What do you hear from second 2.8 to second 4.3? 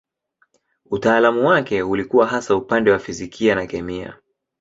wa fizikia na kemia.